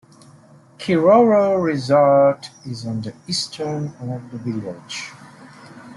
Kiroro 0.79 1.61
Resort 1.63 2.49
is 2.65 2.87
on 2.87 3.01
the 3.01 3.13
eastern 3.27 3.89
of 4.01 4.31
the 4.31 4.39
village. 4.39 5.11